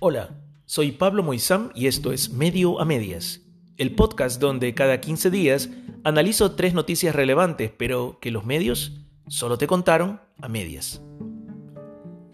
[0.00, 0.30] Hola,
[0.64, 3.40] soy Pablo Moizam y esto es Medio a Medias,
[3.78, 5.70] el podcast donde cada 15 días
[6.04, 8.92] analizo tres noticias relevantes, pero que los medios
[9.26, 11.02] solo te contaron a medias.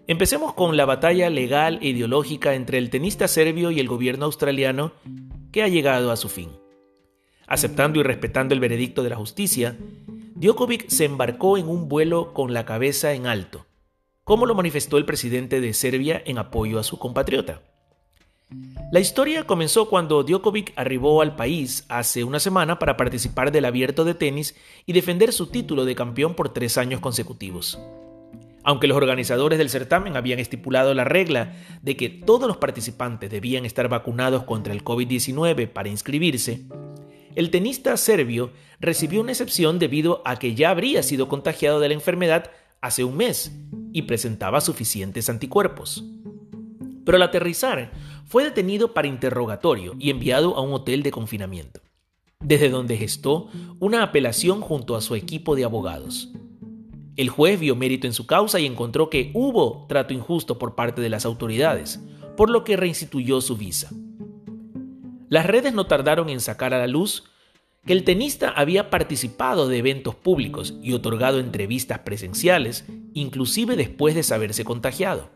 [0.07, 4.93] Empecemos con la batalla legal e ideológica entre el tenista serbio y el gobierno australiano
[5.51, 6.51] que ha llegado a su fin.
[7.47, 9.79] Aceptando y respetando el veredicto de la justicia,
[10.35, 13.65] Djokovic se embarcó en un vuelo con la cabeza en alto,
[14.25, 17.61] como lo manifestó el presidente de Serbia en apoyo a su compatriota.
[18.91, 24.05] La historia comenzó cuando Djokovic arribó al país hace una semana para participar del abierto
[24.05, 24.55] de tenis
[24.87, 27.79] y defender su título de campeón por tres años consecutivos.
[28.63, 33.67] Aunque los organizadores del certamen habían estipulado la regla de que todos los participantes debían
[33.67, 36.67] estar vacunados contra el COVID-19 para inscribirse,
[37.35, 41.95] el tenista serbio recibió una excepción debido a que ya habría sido contagiado de la
[41.95, 43.53] enfermedad hace un mes
[43.95, 46.05] y presentaba suficientes anticuerpos.
[47.07, 47.93] Pero al aterrizar,
[48.27, 51.81] fue detenido para interrogatorio y enviado a un hotel de confinamiento,
[52.41, 56.33] desde donde gestó una apelación junto a su equipo de abogados.
[57.17, 61.01] El juez vio mérito en su causa y encontró que hubo trato injusto por parte
[61.01, 62.01] de las autoridades,
[62.37, 63.91] por lo que reinstituyó su visa.
[65.29, 67.23] Las redes no tardaron en sacar a la luz
[67.87, 74.23] que el tenista había participado de eventos públicos y otorgado entrevistas presenciales, inclusive después de
[74.23, 75.31] saberse contagiado.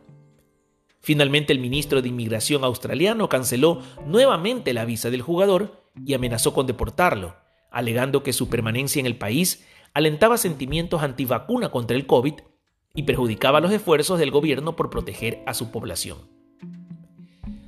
[1.01, 6.67] Finalmente el ministro de Inmigración australiano canceló nuevamente la visa del jugador y amenazó con
[6.67, 7.35] deportarlo,
[7.71, 12.33] alegando que su permanencia en el país alentaba sentimientos antivacuna contra el COVID
[12.93, 16.17] y perjudicaba los esfuerzos del gobierno por proteger a su población.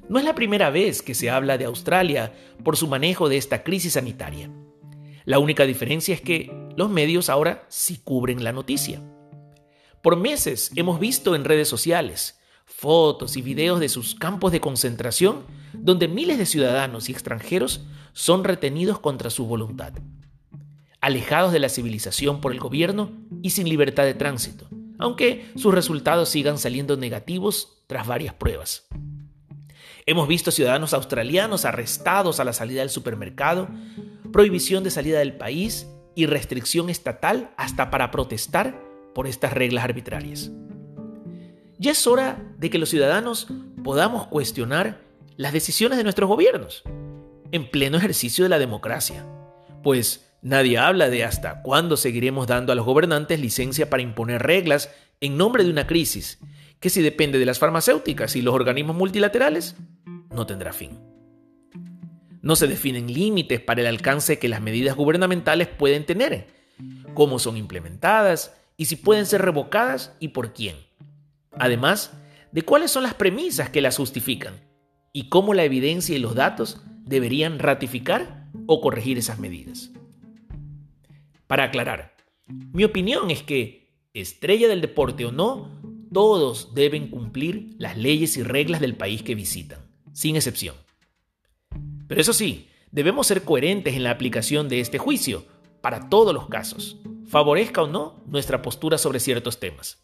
[0.09, 2.33] No es la primera vez que se habla de Australia
[2.65, 4.51] por su manejo de esta crisis sanitaria.
[5.23, 9.01] La única diferencia es que los medios ahora sí cubren la noticia.
[10.01, 15.45] Por meses hemos visto en redes sociales fotos y videos de sus campos de concentración
[15.73, 19.93] donde miles de ciudadanos y extranjeros son retenidos contra su voluntad,
[20.99, 23.11] alejados de la civilización por el gobierno
[23.43, 24.67] y sin libertad de tránsito,
[24.97, 28.87] aunque sus resultados sigan saliendo negativos tras varias pruebas.
[30.07, 33.67] Hemos visto ciudadanos australianos arrestados a la salida del supermercado,
[34.33, 40.51] prohibición de salida del país y restricción estatal hasta para protestar por estas reglas arbitrarias.
[41.77, 43.47] Ya es hora de que los ciudadanos
[43.83, 45.01] podamos cuestionar
[45.35, 46.83] las decisiones de nuestros gobiernos,
[47.51, 49.25] en pleno ejercicio de la democracia,
[49.83, 54.93] pues nadie habla de hasta cuándo seguiremos dando a los gobernantes licencia para imponer reglas
[55.19, 56.39] en nombre de una crisis,
[56.79, 59.75] que si depende de las farmacéuticas y los organismos multilaterales,
[60.29, 60.99] no tendrá fin.
[62.41, 66.47] No se definen límites para el alcance que las medidas gubernamentales pueden tener,
[67.13, 70.75] cómo son implementadas y si pueden ser revocadas y por quién.
[71.51, 72.13] Además,
[72.51, 74.55] de cuáles son las premisas que las justifican
[75.13, 79.91] y cómo la evidencia y los datos deberían ratificar o corregir esas medidas.
[81.45, 82.15] Para aclarar,
[82.73, 85.79] mi opinión es que, estrella del deporte o no,
[86.11, 89.77] todos deben cumplir las leyes y reglas del país que visitan,
[90.11, 90.75] sin excepción.
[92.07, 95.45] Pero eso sí, debemos ser coherentes en la aplicación de este juicio
[95.81, 96.97] para todos los casos,
[97.31, 100.03] favorezca o no nuestra postura sobre ciertos temas.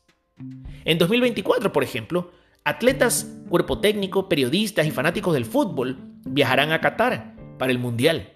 [0.85, 2.31] En 2024, por ejemplo,
[2.63, 8.33] atletas, cuerpo técnico, periodistas y fanáticos del fútbol viajarán a Qatar para el Mundial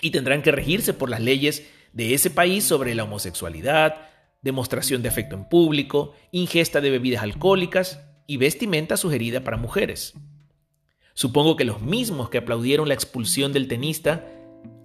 [0.00, 4.08] y tendrán que regirse por las leyes de ese país sobre la homosexualidad,
[4.40, 10.14] demostración de afecto en público, ingesta de bebidas alcohólicas y vestimenta sugerida para mujeres.
[11.12, 14.26] Supongo que los mismos que aplaudieron la expulsión del tenista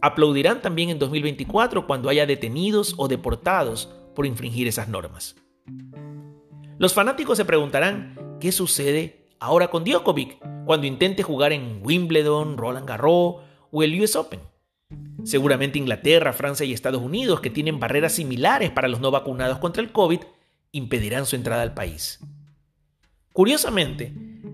[0.02, 5.36] aplaudirán también en 2024 cuando haya detenidos o deportados por infringir esas normas.
[6.78, 12.88] Los fanáticos se preguntarán qué sucede ahora con Djokovic cuando intente jugar en Wimbledon, Roland
[12.88, 13.38] Garros
[13.72, 14.40] o el US Open.
[15.24, 19.84] Seguramente Inglaterra, Francia y Estados Unidos, que tienen barreras similares para los no vacunados contra
[19.84, 20.22] el COVID,
[20.72, 22.20] impedirán su entrada al país.
[23.34, 24.14] Curiosamente,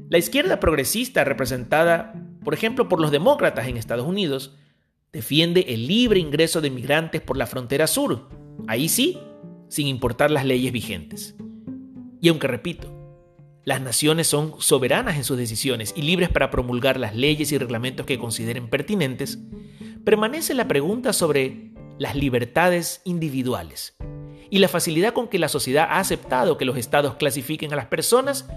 [0.10, 2.14] la izquierda progresista, representada,
[2.44, 4.56] por ejemplo, por los demócratas en Estados Unidos,
[5.16, 8.28] defiende el libre ingreso de migrantes por la frontera sur,
[8.68, 9.18] ahí sí,
[9.70, 11.38] sin importar las leyes vigentes.
[12.20, 12.92] Y aunque repito,
[13.64, 18.06] las naciones son soberanas en sus decisiones y libres para promulgar las leyes y reglamentos
[18.06, 19.40] que consideren pertinentes,
[20.04, 23.96] permanece la pregunta sobre las libertades individuales
[24.50, 27.86] y la facilidad con que la sociedad ha aceptado que los estados clasifiquen a las
[27.86, 28.50] personas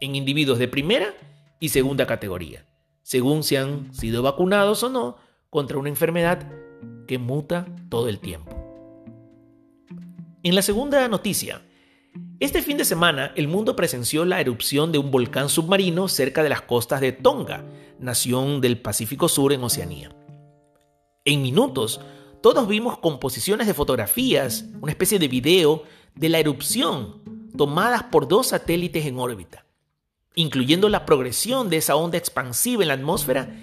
[0.00, 1.14] en individuos de primera
[1.60, 2.64] y segunda categoría,
[3.02, 5.25] según si han sido vacunados o no
[5.56, 6.52] contra una enfermedad
[7.08, 8.54] que muta todo el tiempo.
[10.42, 11.62] En la segunda noticia,
[12.40, 16.50] Este fin de semana el mundo presenció la erupción de un volcán submarino cerca de
[16.50, 17.64] las costas de Tonga,
[17.98, 20.14] nación del Pacífico Sur en Oceanía.
[21.24, 22.02] En minutos,
[22.42, 27.22] todos vimos composiciones de fotografías, una especie de video de la erupción
[27.56, 29.64] tomadas por dos satélites en órbita,
[30.34, 33.56] incluyendo la progresión de esa onda expansiva en la atmósfera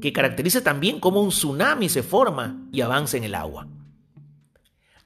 [0.00, 3.68] que caracteriza también cómo un tsunami se forma y avanza en el agua.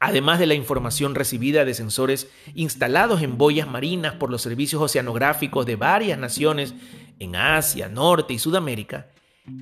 [0.01, 5.65] Además de la información recibida de sensores instalados en boyas marinas por los servicios oceanográficos
[5.65, 6.75] de varias naciones
[7.19, 9.09] en Asia, Norte y Sudamérica,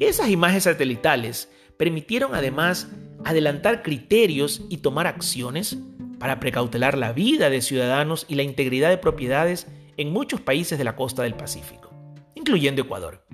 [0.00, 2.88] esas imágenes satelitales permitieron además
[3.24, 5.78] adelantar criterios y tomar acciones
[6.18, 10.84] para precautelar la vida de ciudadanos y la integridad de propiedades en muchos países de
[10.84, 11.90] la costa del Pacífico,
[12.34, 13.24] incluyendo Ecuador.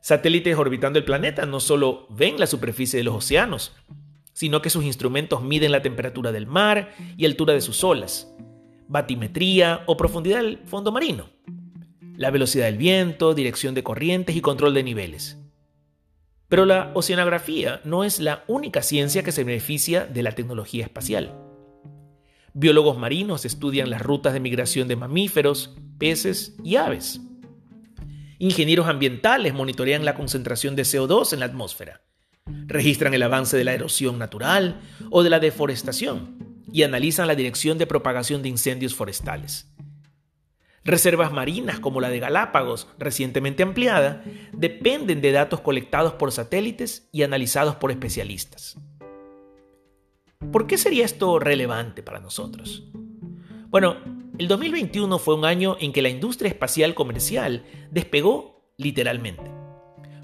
[0.00, 3.74] Satélites orbitando el planeta no solo ven la superficie de los océanos,
[4.32, 8.32] sino que sus instrumentos miden la temperatura del mar y altura de sus olas,
[8.86, 11.28] batimetría o profundidad del fondo marino,
[12.16, 15.38] la velocidad del viento, dirección de corrientes y control de niveles.
[16.48, 21.34] Pero la oceanografía no es la única ciencia que se beneficia de la tecnología espacial.
[22.54, 27.20] Biólogos marinos estudian las rutas de migración de mamíferos, peces y aves.
[28.38, 32.02] Ingenieros ambientales monitorean la concentración de CO2 en la atmósfera.
[32.66, 34.80] Registran el avance de la erosión natural
[35.10, 39.72] o de la deforestación y analizan la dirección de propagación de incendios forestales.
[40.84, 47.24] Reservas marinas como la de Galápagos, recientemente ampliada, dependen de datos colectados por satélites y
[47.24, 48.78] analizados por especialistas.
[50.52, 52.84] ¿Por qué sería esto relevante para nosotros?
[53.68, 59.42] Bueno, el 2021 fue un año en que la industria espacial comercial despegó literalmente.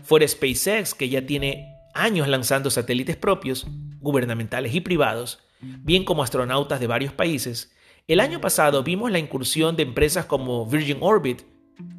[0.05, 3.67] Fuera SpaceX, que ya tiene años lanzando satélites propios,
[3.99, 7.75] gubernamentales y privados, bien como astronautas de varios países,
[8.07, 11.43] el año pasado vimos la incursión de empresas como Virgin Orbit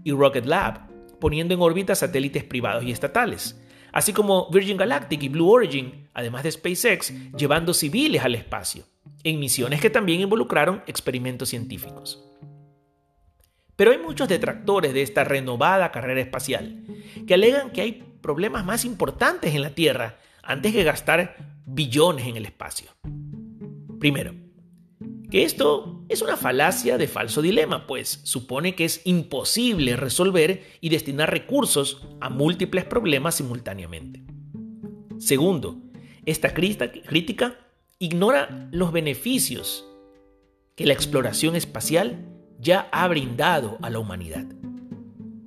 [0.03, 0.87] y Rocket Lab,
[1.19, 3.59] poniendo en órbita satélites privados y estatales,
[3.91, 8.85] así como Virgin Galactic y Blue Origin, además de SpaceX, llevando civiles al espacio,
[9.23, 12.23] en misiones que también involucraron experimentos científicos.
[13.75, 16.85] Pero hay muchos detractores de esta renovada carrera espacial,
[17.27, 21.35] que alegan que hay problemas más importantes en la Tierra antes que gastar
[21.65, 22.89] billones en el espacio.
[23.99, 24.33] Primero,
[25.29, 30.89] que esto es una falacia de falso dilema, pues supone que es imposible resolver y
[30.89, 34.23] destinar recursos a múltiples problemas simultáneamente.
[35.17, 35.81] Segundo,
[36.25, 37.57] esta crítica
[37.99, 39.85] ignora los beneficios
[40.75, 42.25] que la exploración espacial
[42.59, 44.45] ya ha brindado a la humanidad.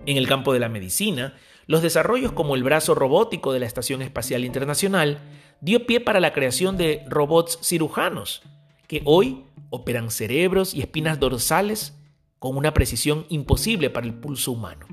[0.06, 1.34] En el campo de la medicina,
[1.66, 5.18] los desarrollos como el brazo robótico de la Estación Espacial Internacional
[5.60, 8.42] dio pie para la creación de robots cirujanos,
[8.86, 11.94] que hoy operan cerebros y espinas dorsales
[12.38, 14.86] con una precisión imposible para el pulso humano.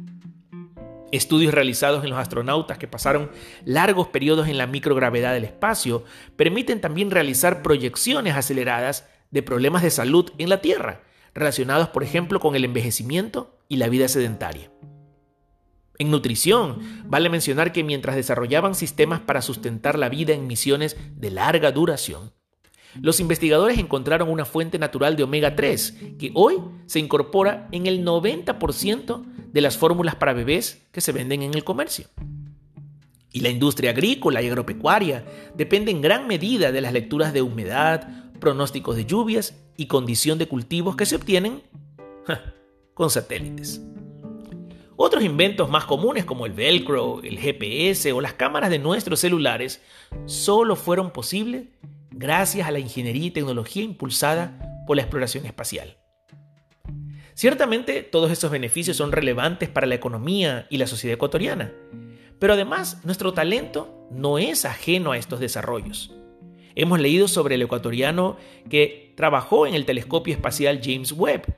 [1.11, 3.31] Estudios realizados en los astronautas que pasaron
[3.63, 6.03] largos periodos en la microgravedad del espacio
[6.35, 11.03] permiten también realizar proyecciones aceleradas de problemas de salud en la Tierra,
[11.33, 14.71] relacionados por ejemplo con el envejecimiento y la vida sedentaria.
[15.97, 21.31] En nutrición, vale mencionar que mientras desarrollaban sistemas para sustentar la vida en misiones de
[21.31, 22.33] larga duración,
[23.01, 28.05] los investigadores encontraron una fuente natural de omega 3 que hoy se incorpora en el
[28.05, 32.07] 90% de las fórmulas para bebés que se venden en el comercio.
[33.31, 35.25] Y la industria agrícola y agropecuaria
[35.55, 40.47] depende en gran medida de las lecturas de humedad, pronósticos de lluvias y condición de
[40.47, 41.61] cultivos que se obtienen
[42.93, 43.81] con satélites.
[44.97, 49.81] Otros inventos más comunes como el velcro, el GPS o las cámaras de nuestros celulares
[50.25, 51.65] solo fueron posibles
[52.17, 55.97] gracias a la ingeniería y tecnología impulsada por la exploración espacial.
[57.33, 61.73] Ciertamente todos estos beneficios son relevantes para la economía y la sociedad ecuatoriana,
[62.39, 66.13] pero además nuestro talento no es ajeno a estos desarrollos.
[66.75, 68.37] Hemos leído sobre el ecuatoriano
[68.69, 71.53] que trabajó en el telescopio espacial James Webb,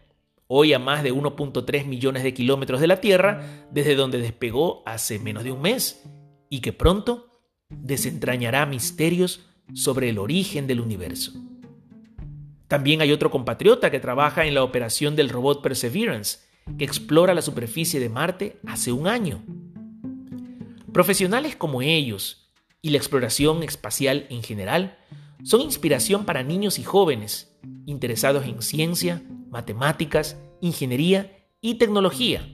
[0.48, 5.20] hoy a más de 1.3 millones de kilómetros de la Tierra, desde donde despegó hace
[5.20, 6.04] menos de un mes,
[6.50, 11.34] y que pronto desentrañará misterios sobre el origen del universo.
[12.68, 16.40] También hay otro compatriota que trabaja en la operación del robot Perseverance,
[16.78, 19.44] que explora la superficie de Marte hace un año.
[20.92, 24.98] Profesionales como ellos y la exploración espacial en general
[25.44, 32.48] son inspiración para niños y jóvenes interesados en ciencia, matemáticas, ingeniería y tecnología,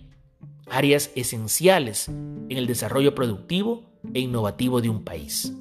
[0.70, 5.54] áreas esenciales en el desarrollo productivo e innovativo de un país.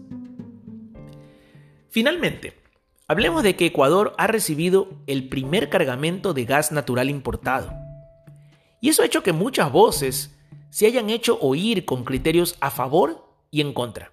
[1.92, 2.62] Finalmente,
[3.12, 7.70] Hablemos de que Ecuador ha recibido el primer cargamento de gas natural importado.
[8.80, 10.34] Y eso ha hecho que muchas voces
[10.70, 14.12] se hayan hecho oír con criterios a favor y en contra.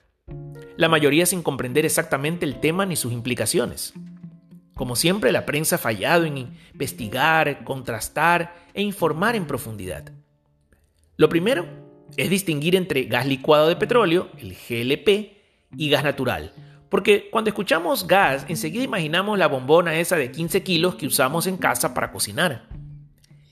[0.75, 3.93] La mayoría sin comprender exactamente el tema ni sus implicaciones.
[4.75, 6.37] Como siempre, la prensa ha fallado en
[6.73, 10.11] investigar, contrastar e informar en profundidad.
[11.15, 11.67] Lo primero
[12.17, 15.37] es distinguir entre gas licuado de petróleo, el GLP,
[15.77, 16.51] y gas natural.
[16.89, 21.57] Porque cuando escuchamos gas, enseguida imaginamos la bombona esa de 15 kilos que usamos en
[21.57, 22.67] casa para cocinar.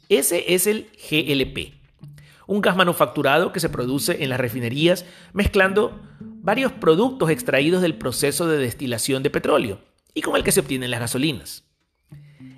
[0.10, 1.74] Ese es el GLP,
[2.48, 8.48] un gas manufacturado que se produce en las refinerías mezclando varios productos extraídos del proceso
[8.48, 9.82] de destilación de petróleo
[10.13, 11.65] y con el que se obtienen las gasolinas.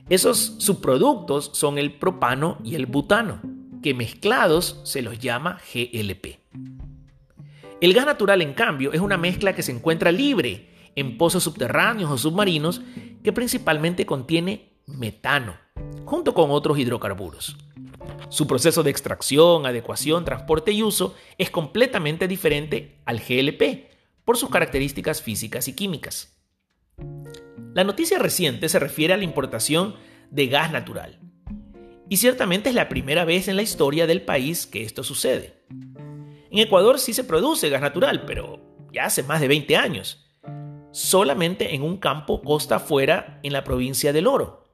[0.10, 3.42] Esos subproductos son el propano y el butano,
[3.84, 6.40] que mezclados se los llama GLP.
[7.82, 12.12] El gas natural, en cambio, es una mezcla que se encuentra libre en pozos subterráneos
[12.12, 12.82] o submarinos
[13.24, 15.56] que principalmente contiene metano,
[16.04, 17.56] junto con otros hidrocarburos.
[18.28, 23.88] Su proceso de extracción, adecuación, transporte y uso es completamente diferente al GLP
[24.26, 26.38] por sus características físicas y químicas.
[27.74, 29.96] La noticia reciente se refiere a la importación
[30.32, 31.20] de gas natural.
[32.10, 35.59] Y ciertamente es la primera vez en la historia del país que esto sucede.
[36.52, 38.60] En Ecuador sí se produce gas natural, pero
[38.92, 40.26] ya hace más de 20 años.
[40.92, 44.66] Solamente en un campo costa afuera en la provincia del Oro,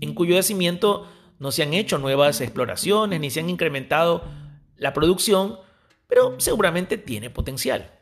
[0.00, 1.06] en cuyo yacimiento
[1.38, 4.24] no se han hecho nuevas exploraciones ni se han incrementado
[4.76, 5.58] la producción,
[6.08, 7.92] pero seguramente tiene potencial.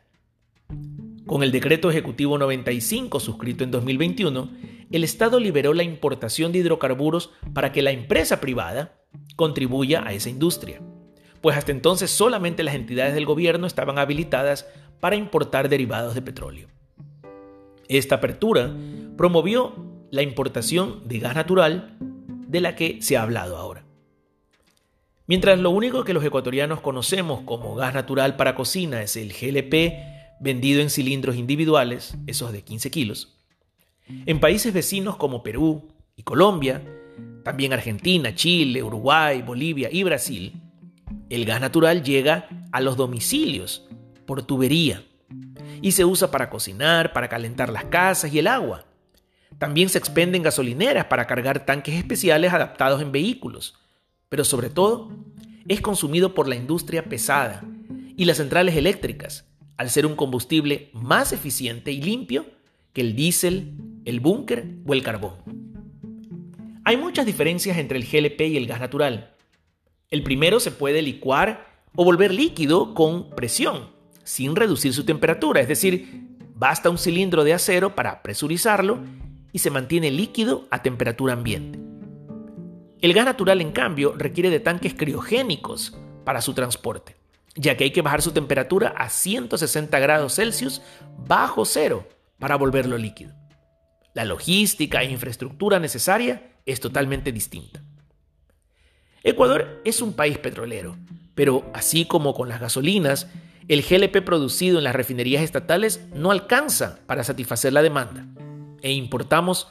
[1.27, 4.49] Con el decreto ejecutivo 95 suscrito en 2021,
[4.91, 9.03] el Estado liberó la importación de hidrocarburos para que la empresa privada
[9.35, 10.81] contribuya a esa industria,
[11.41, 14.67] pues hasta entonces solamente las entidades del gobierno estaban habilitadas
[14.99, 16.67] para importar derivados de petróleo.
[17.87, 18.73] Esta apertura
[19.17, 19.75] promovió
[20.11, 23.85] la importación de gas natural de la que se ha hablado ahora.
[25.27, 29.93] Mientras lo único que los ecuatorianos conocemos como gas natural para cocina es el GLP,
[30.39, 33.37] vendido en cilindros individuales, esos de 15 kilos.
[34.25, 36.81] En países vecinos como Perú y Colombia,
[37.43, 40.53] también Argentina, Chile, Uruguay, Bolivia y Brasil,
[41.29, 43.87] el gas natural llega a los domicilios
[44.25, 45.03] por tubería
[45.81, 48.85] y se usa para cocinar, para calentar las casas y el agua.
[49.57, 53.75] También se expenden gasolineras para cargar tanques especiales adaptados en vehículos,
[54.29, 55.11] pero sobre todo
[55.67, 57.63] es consumido por la industria pesada
[58.15, 59.45] y las centrales eléctricas,
[59.77, 62.45] al ser un combustible más eficiente y limpio
[62.93, 63.73] que el diésel,
[64.05, 65.35] el búnker o el carbón.
[66.83, 69.35] Hay muchas diferencias entre el GLP y el gas natural.
[70.09, 73.91] El primero se puede licuar o volver líquido con presión,
[74.23, 78.99] sin reducir su temperatura, es decir, basta un cilindro de acero para presurizarlo
[79.51, 81.79] y se mantiene líquido a temperatura ambiente.
[83.01, 87.19] El gas natural, en cambio, requiere de tanques criogénicos para su transporte
[87.55, 90.81] ya que hay que bajar su temperatura a 160 grados Celsius
[91.17, 92.07] bajo cero
[92.39, 93.35] para volverlo líquido.
[94.13, 97.83] La logística e infraestructura necesaria es totalmente distinta.
[99.23, 100.95] Ecuador es un país petrolero,
[101.35, 103.27] pero así como con las gasolinas,
[103.67, 108.25] el GLP producido en las refinerías estatales no alcanza para satisfacer la demanda
[108.81, 109.67] e importamos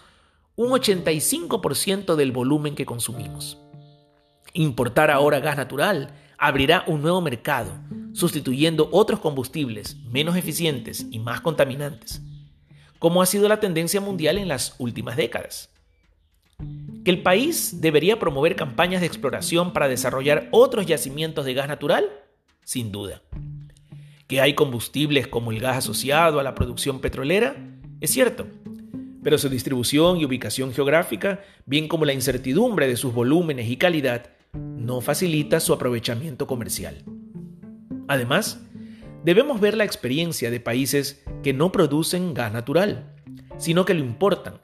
[0.55, 3.59] un 85% del volumen que consumimos.
[4.53, 7.73] Importar ahora gas natural abrirá un nuevo mercado,
[8.13, 12.23] sustituyendo otros combustibles menos eficientes y más contaminantes,
[12.99, 15.71] como ha sido la tendencia mundial en las últimas décadas.
[17.09, 22.05] ¿Que el país debería promover campañas de exploración para desarrollar otros yacimientos de gas natural?
[22.65, 23.23] Sin duda.
[24.27, 27.57] ¿Que hay combustibles como el gas asociado a la producción petrolera?
[28.03, 28.47] Es cierto,
[29.23, 34.29] pero su distribución y ubicación geográfica, bien como la incertidumbre de sus volúmenes y calidad,
[34.53, 37.05] no facilita su aprovechamiento comercial.
[38.07, 38.61] Además,
[39.25, 43.15] debemos ver la experiencia de países que no producen gas natural,
[43.57, 44.61] sino que lo importan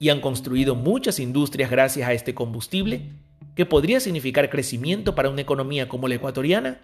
[0.00, 3.02] y han construido muchas industrias gracias a este combustible
[3.54, 6.80] que podría significar crecimiento para una economía como la ecuatoriana,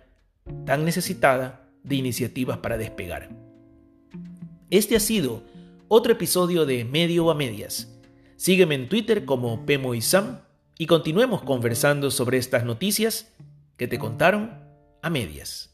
[0.67, 3.31] tan necesitada de iniciativas para despegar.
[4.69, 5.43] Este ha sido
[5.89, 7.91] otro episodio de Medio a Medias.
[8.37, 10.41] Sígueme en Twitter como PemoIsam
[10.77, 13.33] y continuemos conversando sobre estas noticias
[13.79, 14.53] que te contaron
[15.01, 15.71] a medias.